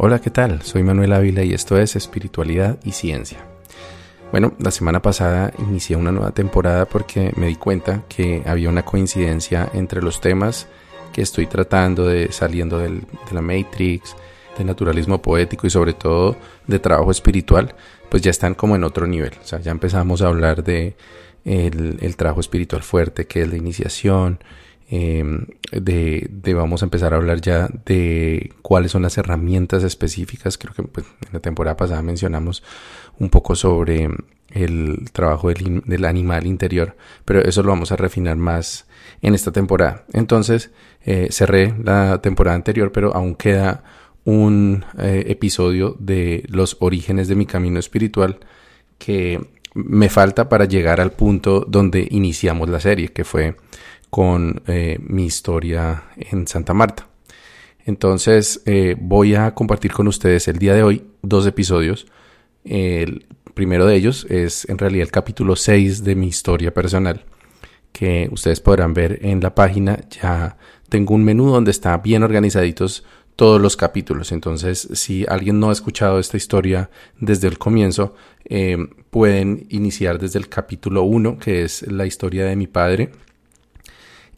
[0.00, 0.62] Hola, ¿qué tal?
[0.62, 3.38] Soy Manuel Ávila y esto es Espiritualidad y Ciencia.
[4.30, 8.84] Bueno, la semana pasada inicié una nueva temporada porque me di cuenta que había una
[8.84, 10.68] coincidencia entre los temas
[11.12, 14.14] que estoy tratando de saliendo de la Matrix,
[14.56, 16.36] de naturalismo poético y sobre todo
[16.68, 17.74] de trabajo espiritual,
[18.08, 19.32] pues ya están como en otro nivel.
[19.42, 20.94] O sea, ya empezamos a hablar de
[21.44, 24.38] el, trabajo espiritual fuerte, que es la iniciación,
[24.88, 30.58] em, de, vamos a empezar a hablar ya de cuáles son las herramientas específicas.
[30.58, 32.62] Creo que pues, en la temporada pasada mencionamos
[33.18, 34.08] un poco sobre
[34.50, 38.86] el trabajo del, animal interior, pero eso lo vamos a refinar más
[39.20, 40.04] en esta temporada.
[40.12, 40.70] Entonces,
[41.04, 43.84] eh, cerré la temporada anterior, pero aún queda
[44.24, 48.38] un eh, episodio de los orígenes de mi camino espiritual
[48.98, 49.40] que
[49.74, 53.56] me falta para llegar al punto donde iniciamos la serie, que fue
[54.10, 57.08] con eh, mi historia en Santa Marta.
[57.84, 62.06] Entonces eh, voy a compartir con ustedes el día de hoy dos episodios.
[62.64, 67.24] El primero de ellos es en realidad el capítulo 6 de mi historia personal,
[67.92, 70.00] que ustedes podrán ver en la página.
[70.10, 73.04] Ya tengo un menú donde está bien organizaditos
[73.36, 74.32] todos los capítulos.
[74.32, 76.90] Entonces, si alguien no ha escuchado esta historia
[77.20, 78.76] desde el comienzo, eh,
[79.10, 83.12] pueden iniciar desde el capítulo 1, que es la historia de mi padre,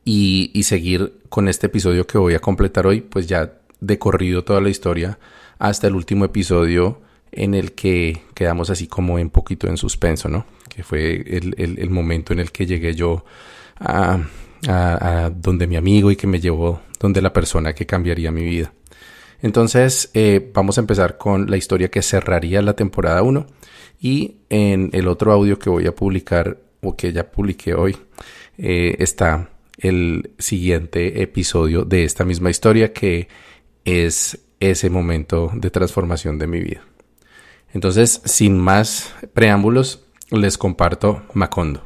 [0.04, 4.60] y, seguir con este episodio que voy a completar hoy, pues ya de corrido toda
[4.60, 5.18] la historia
[5.58, 7.00] hasta el último episodio
[7.32, 10.46] en el que quedamos así como un poquito en suspenso, ¿no?
[10.68, 13.24] Que fue el, el, momento en el que llegué yo
[13.78, 14.20] a
[15.34, 18.72] donde mi amigo y que me llevó donde la persona que cambiaría mi vida.
[19.42, 23.46] Entonces, eh, vamos a empezar con la historia que cerraría la temporada 1
[24.00, 27.96] y en el otro audio que voy a publicar o que ya publiqué hoy
[28.58, 33.28] eh, está el siguiente episodio de esta misma historia que
[33.84, 36.82] es ese momento de transformación de mi vida.
[37.72, 41.82] Entonces, sin más preámbulos, les comparto Macondo.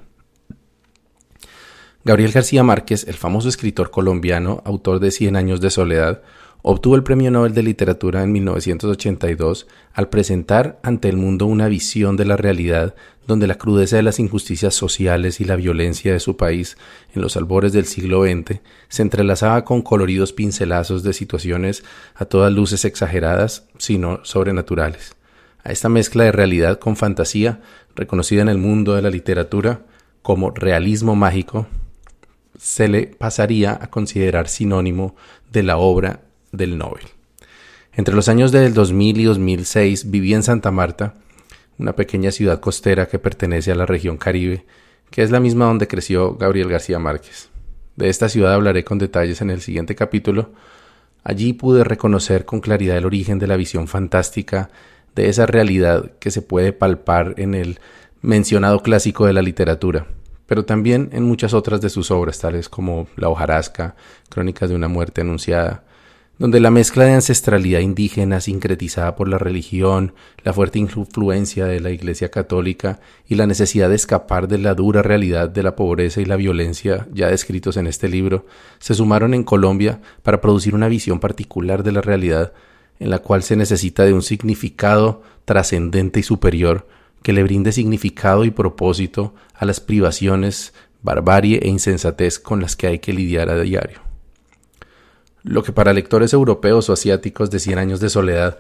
[2.05, 6.22] Gabriel García Márquez, el famoso escritor colombiano, autor de Cien años de soledad,
[6.66, 12.16] Obtuvo el Premio Nobel de Literatura en 1982 al presentar ante el mundo una visión
[12.16, 12.94] de la realidad
[13.26, 16.78] donde la crudeza de las injusticias sociales y la violencia de su país
[17.14, 22.50] en los albores del siglo XX se entrelazaba con coloridos pincelazos de situaciones a todas
[22.50, 25.16] luces exageradas, sino sobrenaturales.
[25.64, 27.60] A esta mezcla de realidad con fantasía,
[27.94, 29.82] reconocida en el mundo de la literatura
[30.22, 31.66] como realismo mágico,
[32.58, 35.14] se le pasaría a considerar sinónimo
[35.52, 36.24] de la obra
[36.56, 37.04] del Nobel.
[37.92, 41.15] Entre los años del 2000 y 2006 viví en Santa Marta,
[41.78, 44.64] una pequeña ciudad costera que pertenece a la región Caribe,
[45.10, 47.50] que es la misma donde creció Gabriel García Márquez.
[47.97, 50.53] De esta ciudad hablaré con detalles en el siguiente capítulo.
[51.22, 54.70] Allí pude reconocer con claridad el origen de la visión fantástica
[55.14, 57.78] de esa realidad que se puede palpar en el
[58.20, 60.06] mencionado clásico de la literatura,
[60.47, 63.94] pero también en muchas otras de sus obras, tales como La hojarasca,
[64.28, 65.84] Crónicas de una muerte anunciada,
[66.39, 71.91] donde la mezcla de ancestralidad indígena sincretizada por la religión, la fuerte influencia de la
[71.91, 76.25] Iglesia católica y la necesidad de escapar de la dura realidad de la pobreza y
[76.25, 78.47] la violencia ya descritos en este libro,
[78.81, 82.53] se sumaron en Colombia para producir una visión particular de la realidad
[82.99, 86.87] en la cual se necesita de un significado trascendente y superior
[87.23, 92.87] que le brinde significado y propósito a las privaciones, barbarie e insensatez con las que
[92.87, 94.13] hay que lidiar a diario.
[95.44, 98.59] Lo que para lectores europeos o asiáticos de Cien años de soledad,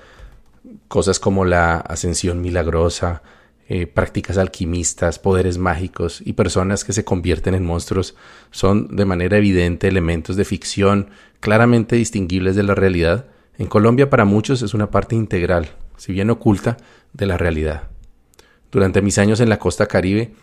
[0.86, 3.22] cosas como la ascensión milagrosa,
[3.66, 8.14] eh, prácticas alquimistas, poderes mágicos y personas que se convierten en monstruos
[8.50, 11.08] son de manera evidente elementos de ficción
[11.40, 13.24] claramente distinguibles de la realidad,
[13.56, 16.76] en Colombia para muchos es una parte integral, si bien oculta,
[17.14, 17.84] de la realidad.
[18.70, 20.34] Durante mis años en la costa caribe,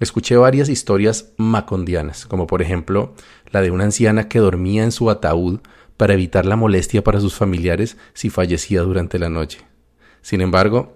[0.00, 3.14] escuché varias historias macondianas, como por ejemplo
[3.50, 5.60] la de una anciana que dormía en su ataúd
[5.96, 9.60] para evitar la molestia para sus familiares si fallecía durante la noche.
[10.22, 10.94] Sin embargo,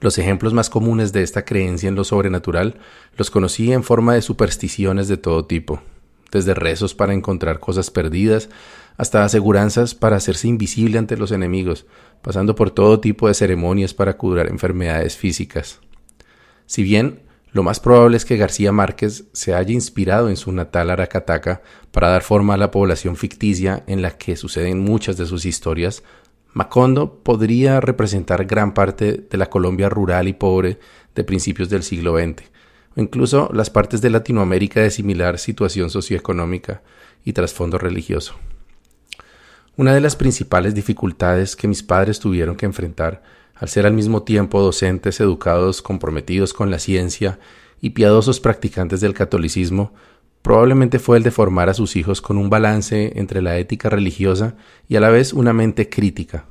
[0.00, 2.76] los ejemplos más comunes de esta creencia en lo sobrenatural
[3.16, 5.82] los conocí en forma de supersticiones de todo tipo,
[6.30, 8.48] desde rezos para encontrar cosas perdidas
[8.96, 11.86] hasta aseguranzas para hacerse invisible ante los enemigos,
[12.20, 15.80] pasando por todo tipo de ceremonias para curar enfermedades físicas.
[16.66, 17.22] Si bien
[17.52, 21.62] lo más probable es que García Márquez se haya inspirado en su natal Aracataca
[21.92, 26.02] para dar forma a la población ficticia en la que suceden muchas de sus historias.
[26.52, 30.78] Macondo podría representar gran parte de la Colombia rural y pobre
[31.14, 32.44] de principios del siglo XX,
[32.96, 36.82] o incluso las partes de Latinoamérica de similar situación socioeconómica
[37.24, 38.34] y trasfondo religioso.
[39.76, 43.22] Una de las principales dificultades que mis padres tuvieron que enfrentar,
[43.58, 47.38] al ser al mismo tiempo docentes educados comprometidos con la ciencia
[47.80, 49.92] y piadosos practicantes del catolicismo,
[50.42, 54.54] probablemente fue el de formar a sus hijos con un balance entre la ética religiosa
[54.88, 56.46] y a la vez una mente crítica.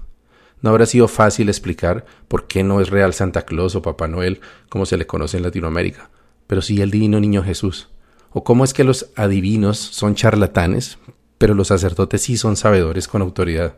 [0.61, 4.41] No habrá sido fácil explicar por qué no es real Santa Claus o Papá Noel,
[4.69, 6.09] como se le conoce en Latinoamérica,
[6.47, 7.89] pero sí el divino niño Jesús.
[8.31, 10.97] O cómo es que los adivinos son charlatanes,
[11.37, 13.75] pero los sacerdotes sí son sabedores con autoridad.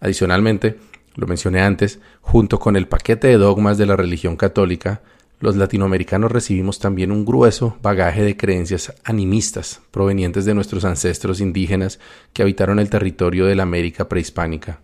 [0.00, 0.78] Adicionalmente,
[1.14, 5.02] lo mencioné antes, junto con el paquete de dogmas de la religión católica,
[5.40, 11.98] los latinoamericanos recibimos también un grueso bagaje de creencias animistas provenientes de nuestros ancestros indígenas
[12.32, 14.80] que habitaron el territorio de la América prehispánica.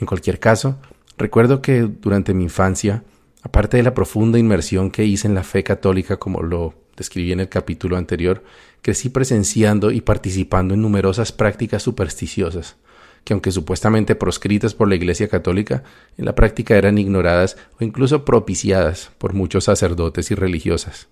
[0.00, 0.78] En cualquier caso,
[1.16, 3.04] recuerdo que durante mi infancia,
[3.42, 7.40] aparte de la profunda inmersión que hice en la fe católica como lo describí en
[7.40, 8.42] el capítulo anterior,
[8.80, 12.76] crecí presenciando y participando en numerosas prácticas supersticiosas,
[13.24, 15.84] que aunque supuestamente proscritas por la Iglesia Católica,
[16.18, 21.08] en la práctica eran ignoradas o incluso propiciadas por muchos sacerdotes y religiosas.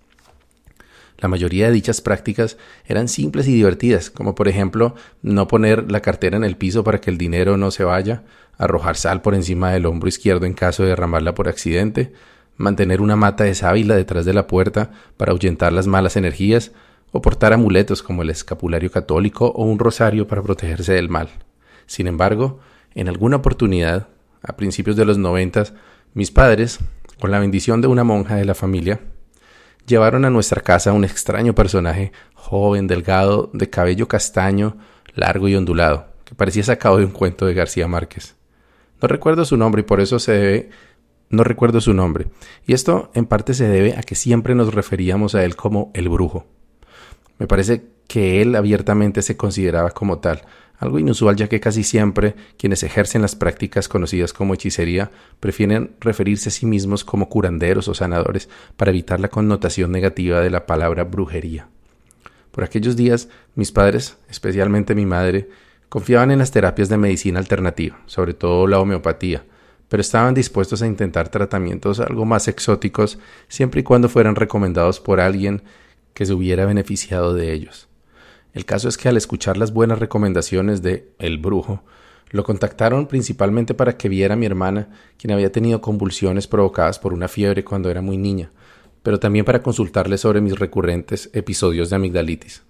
[1.17, 6.01] La mayoría de dichas prácticas eran simples y divertidas, como por ejemplo no poner la
[6.01, 8.23] cartera en el piso para que el dinero no se vaya,
[8.57, 12.11] arrojar sal por encima del hombro izquierdo en caso de derramarla por accidente,
[12.57, 16.71] mantener una mata de sábila detrás de la puerta para ahuyentar las malas energías,
[17.11, 21.29] o portar amuletos como el escapulario católico o un rosario para protegerse del mal.
[21.85, 22.59] Sin embargo,
[22.95, 24.07] en alguna oportunidad,
[24.41, 25.73] a principios de los noventas,
[26.13, 26.79] mis padres,
[27.19, 28.99] con la bendición de una monja de la familia,
[29.85, 34.77] llevaron a nuestra casa un extraño personaje, joven, delgado, de cabello castaño,
[35.13, 38.35] largo y ondulado, que parecía sacado de un cuento de García Márquez.
[39.01, 40.69] No recuerdo su nombre y por eso se debe
[41.31, 42.27] no recuerdo su nombre,
[42.67, 46.09] y esto en parte se debe a que siempre nos referíamos a él como el
[46.09, 46.45] brujo.
[47.39, 50.41] Me parece que él abiertamente se consideraba como tal,
[50.81, 56.49] algo inusual ya que casi siempre quienes ejercen las prácticas conocidas como hechicería prefieren referirse
[56.49, 61.03] a sí mismos como curanderos o sanadores para evitar la connotación negativa de la palabra
[61.03, 61.67] brujería.
[62.51, 65.49] Por aquellos días, mis padres, especialmente mi madre,
[65.87, 69.43] confiaban en las terapias de medicina alternativa, sobre todo la homeopatía,
[69.87, 73.19] pero estaban dispuestos a intentar tratamientos algo más exóticos
[73.49, 75.61] siempre y cuando fueran recomendados por alguien
[76.15, 77.90] que se hubiera beneficiado de ellos.
[78.53, 81.83] El caso es que al escuchar las buenas recomendaciones de El Brujo,
[82.31, 87.13] lo contactaron principalmente para que viera a mi hermana, quien había tenido convulsiones provocadas por
[87.13, 88.51] una fiebre cuando era muy niña,
[89.03, 92.63] pero también para consultarle sobre mis recurrentes episodios de amigdalitis.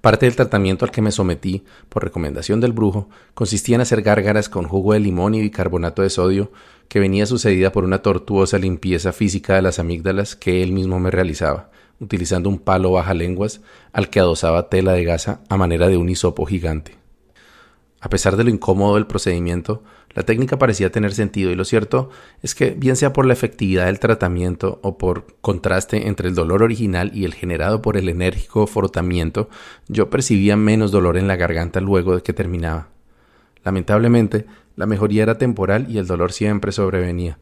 [0.00, 4.48] Parte del tratamiento al que me sometí, por recomendación del brujo, consistía en hacer gárgaras
[4.48, 6.52] con jugo de limón y bicarbonato de sodio,
[6.88, 11.10] que venía sucedida por una tortuosa limpieza física de las amígdalas que él mismo me
[11.10, 11.70] realizaba,
[12.00, 13.60] utilizando un palo baja lenguas
[13.92, 16.96] al que adosaba tela de gasa a manera de un hisopo gigante.
[18.00, 19.82] A pesar de lo incómodo del procedimiento,
[20.14, 22.10] la técnica parecía tener sentido y lo cierto
[22.42, 26.62] es que, bien sea por la efectividad del tratamiento o por contraste entre el dolor
[26.62, 29.48] original y el generado por el enérgico frotamiento,
[29.86, 32.88] yo percibía menos dolor en la garganta luego de que terminaba.
[33.62, 37.38] Lamentablemente, la mejoría era temporal y el dolor siempre sobrevenía,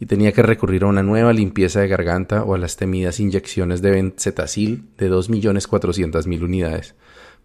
[0.00, 3.80] y tenía que recurrir a una nueva limpieza de garganta o a las temidas inyecciones
[3.82, 6.94] de bencetacil de 2.400.000 unidades.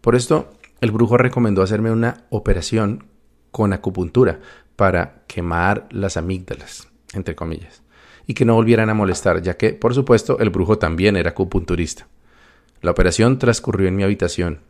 [0.01, 0.51] Por esto,
[0.81, 3.05] el brujo recomendó hacerme una operación
[3.51, 4.39] con acupuntura
[4.75, 7.83] para quemar las amígdalas, entre comillas,
[8.27, 12.07] y que no volvieran a molestar, ya que, por supuesto, el brujo también era acupunturista.
[12.81, 14.61] La operación transcurrió en mi habitación,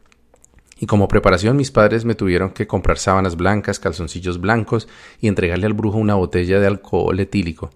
[0.80, 4.88] y como preparación mis padres me tuvieron que comprar sábanas blancas, calzoncillos blancos
[5.20, 7.70] y entregarle al brujo una botella de alcohol etílico.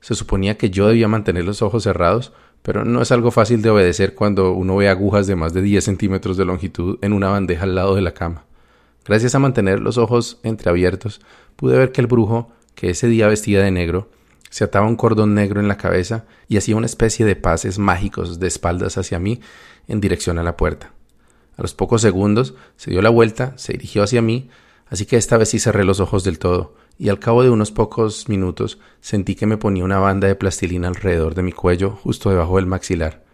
[0.00, 3.70] Se suponía que yo debía mantener los ojos cerrados pero no es algo fácil de
[3.70, 7.64] obedecer cuando uno ve agujas de más de 10 centímetros de longitud en una bandeja
[7.64, 8.44] al lado de la cama.
[9.04, 11.20] Gracias a mantener los ojos entreabiertos,
[11.56, 14.10] pude ver que el brujo, que ese día vestía de negro,
[14.50, 18.38] se ataba un cordón negro en la cabeza y hacía una especie de pases mágicos
[18.38, 19.40] de espaldas hacia mí
[19.86, 20.92] en dirección a la puerta.
[21.58, 24.48] A los pocos segundos se dio la vuelta, se dirigió hacia mí,
[24.86, 27.72] así que esta vez sí cerré los ojos del todo, y al cabo de unos
[27.72, 32.30] pocos minutos sentí que me ponía una banda de plastilina alrededor de mi cuello justo
[32.30, 33.24] debajo del maxilar.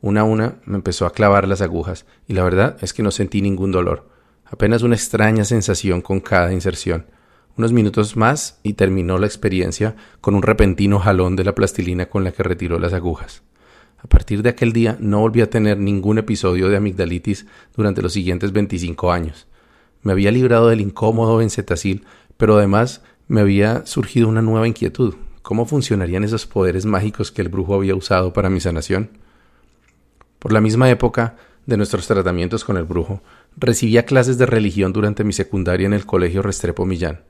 [0.00, 3.12] Una a una me empezó a clavar las agujas y la verdad es que no
[3.12, 4.08] sentí ningún dolor,
[4.44, 7.06] apenas una extraña sensación con cada inserción.
[7.56, 12.24] Unos minutos más y terminó la experiencia con un repentino jalón de la plastilina con
[12.24, 13.42] la que retiró las agujas.
[13.98, 18.12] A partir de aquel día no volví a tener ningún episodio de amigdalitis durante los
[18.12, 19.46] siguientes 25 años.
[20.02, 22.04] Me había librado del incómodo bencetacil
[22.38, 25.14] pero además me había surgido una nueva inquietud.
[25.42, 29.10] ¿Cómo funcionarían esos poderes mágicos que el brujo había usado para mi sanación?
[30.38, 31.36] Por la misma época,
[31.66, 33.20] de nuestros tratamientos con el brujo,
[33.56, 37.20] recibía clases de religión durante mi secundaria en el Colegio Restrepo Millán.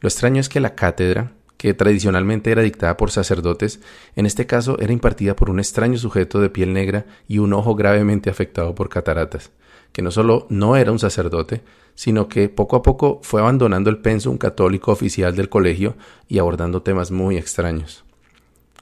[0.00, 3.80] Lo extraño es que la cátedra, que tradicionalmente era dictada por sacerdotes,
[4.14, 7.74] en este caso era impartida por un extraño sujeto de piel negra y un ojo
[7.74, 9.50] gravemente afectado por cataratas,
[9.92, 11.62] que no solo no era un sacerdote,
[11.94, 15.96] sino que poco a poco fue abandonando el pensum católico oficial del colegio
[16.28, 18.04] y abordando temas muy extraños.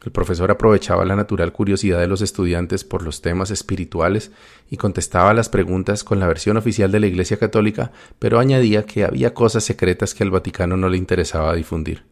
[0.05, 4.33] El profesor aprovechaba la natural curiosidad de los estudiantes por los temas espirituales
[4.69, 9.05] y contestaba las preguntas con la versión oficial de la Iglesia Católica, pero añadía que
[9.05, 12.03] había cosas secretas que al Vaticano no le interesaba difundir.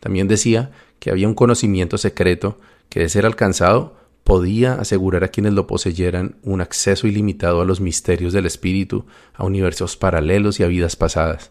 [0.00, 5.54] También decía que había un conocimiento secreto que, de ser alcanzado, podía asegurar a quienes
[5.54, 10.68] lo poseyeran un acceso ilimitado a los misterios del espíritu, a universos paralelos y a
[10.68, 11.50] vidas pasadas.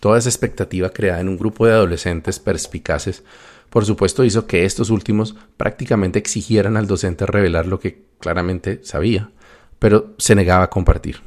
[0.00, 3.22] Toda esa expectativa creada en un grupo de adolescentes perspicaces,
[3.70, 9.30] por supuesto, hizo que estos últimos prácticamente exigieran al docente revelar lo que claramente sabía,
[9.78, 11.20] pero se negaba a compartir.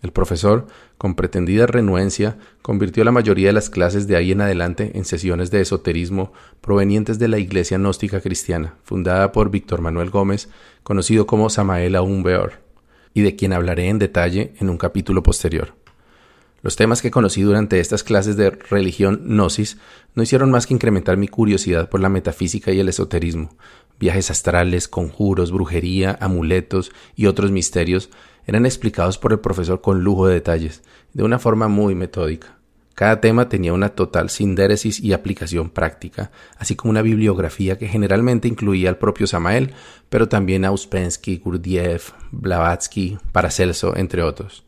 [0.00, 4.92] El profesor, con pretendida renuencia, convirtió la mayoría de las clases de ahí en adelante
[4.94, 10.48] en sesiones de esoterismo provenientes de la Iglesia Gnóstica Cristiana, fundada por Víctor Manuel Gómez,
[10.84, 12.60] conocido como Samael Aumbeor,
[13.12, 15.74] y de quien hablaré en detalle en un capítulo posterior.
[16.62, 19.78] Los temas que conocí durante estas clases de religión gnosis
[20.14, 23.56] no hicieron más que incrementar mi curiosidad por la metafísica y el esoterismo.
[24.00, 28.10] Viajes astrales, conjuros, brujería, amuletos y otros misterios
[28.48, 32.56] eran explicados por el profesor con lujo de detalles, de una forma muy metódica.
[32.94, 38.48] Cada tema tenía una total sindéresis y aplicación práctica, así como una bibliografía que generalmente
[38.48, 39.74] incluía al propio Samael,
[40.08, 44.64] pero también a Uspensky, Gurdjieff, Blavatsky, Paracelso, entre otros.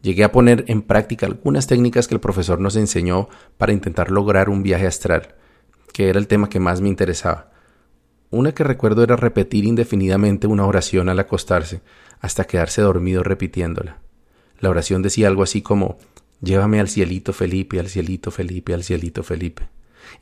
[0.00, 4.48] Llegué a poner en práctica algunas técnicas que el profesor nos enseñó para intentar lograr
[4.48, 5.34] un viaje astral,
[5.92, 7.50] que era el tema que más me interesaba.
[8.30, 11.82] Una que recuerdo era repetir indefinidamente una oración al acostarse,
[12.24, 13.98] hasta quedarse dormido repitiéndola.
[14.58, 15.98] La oración decía algo así como
[16.40, 19.68] Llévame al cielito Felipe, al cielito Felipe, al cielito Felipe.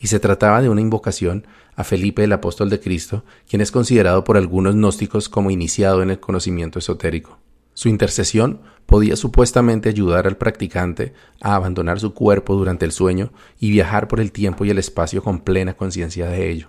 [0.01, 4.25] Y se trataba de una invocación a Felipe el apóstol de Cristo, quien es considerado
[4.25, 7.39] por algunos gnósticos como iniciado en el conocimiento esotérico.
[7.73, 13.71] Su intercesión podía supuestamente ayudar al practicante a abandonar su cuerpo durante el sueño y
[13.71, 16.67] viajar por el tiempo y el espacio con plena conciencia de ello.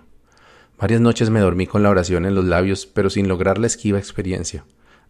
[0.78, 3.98] Varias noches me dormí con la oración en los labios, pero sin lograr la esquiva
[3.98, 4.64] experiencia,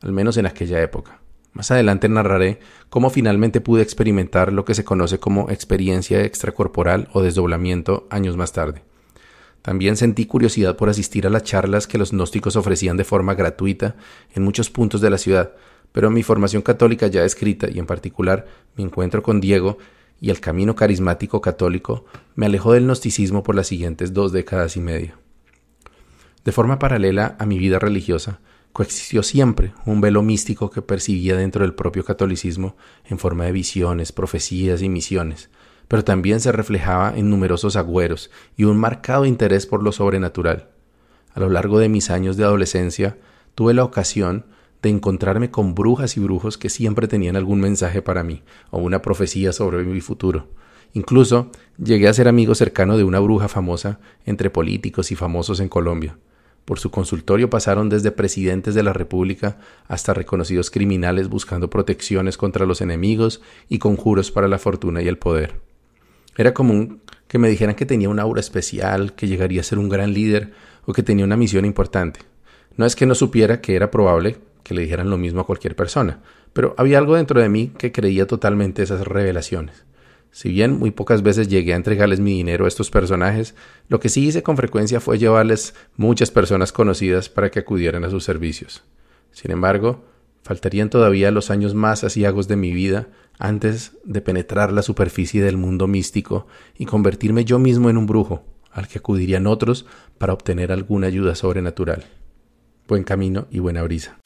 [0.04, 1.20] al menos en aquella época.
[1.54, 7.22] Más adelante narraré cómo finalmente pude experimentar lo que se conoce como experiencia extracorporal o
[7.22, 8.82] desdoblamiento años más tarde.
[9.62, 13.96] También sentí curiosidad por asistir a las charlas que los gnósticos ofrecían de forma gratuita
[14.34, 15.52] en muchos puntos de la ciudad,
[15.90, 18.46] pero mi formación católica ya escrita y en particular
[18.76, 19.78] mi encuentro con Diego
[20.20, 24.80] y el camino carismático católico me alejó del gnosticismo por las siguientes dos décadas y
[24.80, 25.16] media.
[26.44, 28.40] De forma paralela a mi vida religiosa,
[28.74, 34.10] coexistió siempre un velo místico que percibía dentro del propio catolicismo en forma de visiones,
[34.10, 35.48] profecías y misiones,
[35.86, 40.70] pero también se reflejaba en numerosos agüeros y un marcado interés por lo sobrenatural.
[41.34, 43.16] A lo largo de mis años de adolescencia
[43.54, 44.44] tuve la ocasión
[44.82, 49.02] de encontrarme con brujas y brujos que siempre tenían algún mensaje para mí o una
[49.02, 50.48] profecía sobre mi futuro.
[50.94, 55.68] Incluso llegué a ser amigo cercano de una bruja famosa entre políticos y famosos en
[55.68, 56.18] Colombia.
[56.64, 62.64] Por su consultorio pasaron desde presidentes de la República hasta reconocidos criminales buscando protecciones contra
[62.64, 65.60] los enemigos y conjuros para la fortuna y el poder.
[66.36, 69.88] Era común que me dijeran que tenía un aura especial, que llegaría a ser un
[69.88, 70.52] gran líder
[70.86, 72.20] o que tenía una misión importante.
[72.76, 75.76] No es que no supiera que era probable que le dijeran lo mismo a cualquier
[75.76, 76.20] persona,
[76.52, 79.84] pero había algo dentro de mí que creía totalmente esas revelaciones.
[80.34, 83.54] Si bien muy pocas veces llegué a entregarles mi dinero a estos personajes,
[83.88, 88.10] lo que sí hice con frecuencia fue llevarles muchas personas conocidas para que acudieran a
[88.10, 88.82] sus servicios.
[89.30, 90.02] Sin embargo,
[90.42, 93.06] faltarían todavía los años más asiagos de mi vida
[93.38, 98.42] antes de penetrar la superficie del mundo místico y convertirme yo mismo en un brujo,
[98.72, 99.86] al que acudirían otros
[100.18, 102.06] para obtener alguna ayuda sobrenatural.
[102.88, 104.18] Buen camino y buena brisa.